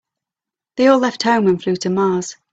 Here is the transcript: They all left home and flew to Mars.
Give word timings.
They 0.77 0.87
all 0.87 0.97
left 0.97 1.21
home 1.21 1.45
and 1.45 1.61
flew 1.61 1.75
to 1.75 1.91
Mars. 1.91 2.35